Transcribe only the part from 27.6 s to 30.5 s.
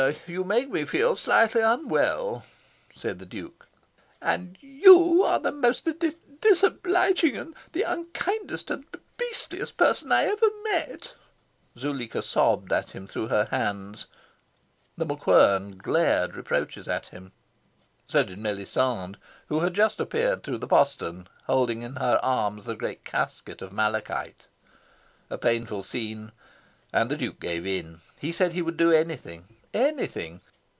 in. He said he would do anything anything.